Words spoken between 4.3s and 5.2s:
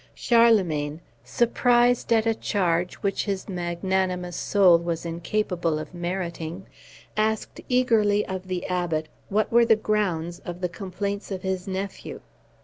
soul was